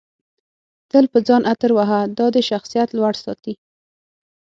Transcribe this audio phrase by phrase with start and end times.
[0.91, 3.53] تل په ځان عطر وهه دادی شخصیت لوړ ساتي